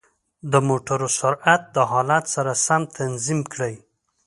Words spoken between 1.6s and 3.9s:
د حالت سره سم تنظیم کړئ.